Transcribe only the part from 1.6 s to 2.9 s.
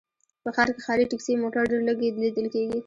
ډېر لږ ليدل کېږي